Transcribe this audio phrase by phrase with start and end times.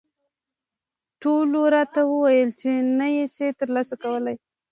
[1.21, 4.35] ټولو راته وویل چې نه یې شې ترلاسه کولای.